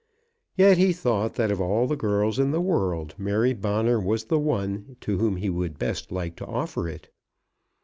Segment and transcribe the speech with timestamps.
[0.57, 4.39] Yet he thought that of all the girls in the world Mary Bonner was the
[4.39, 7.11] one to whom he would best like to offer it.